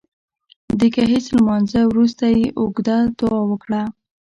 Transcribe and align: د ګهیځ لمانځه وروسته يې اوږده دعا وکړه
د 0.79 0.81
ګهیځ 0.93 1.25
لمانځه 1.37 1.81
وروسته 1.87 2.25
يې 2.37 2.45
اوږده 2.59 2.97
دعا 3.19 3.39
وکړه 3.51 3.81